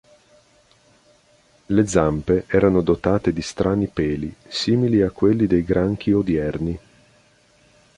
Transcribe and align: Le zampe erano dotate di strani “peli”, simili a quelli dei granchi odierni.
Le 1.67 1.85
zampe 1.85 2.45
erano 2.47 2.81
dotate 2.81 3.31
di 3.31 3.43
strani 3.43 3.85
“peli”, 3.85 4.33
simili 4.47 5.03
a 5.03 5.11
quelli 5.11 5.45
dei 5.45 5.63
granchi 5.63 6.11
odierni. 6.11 6.79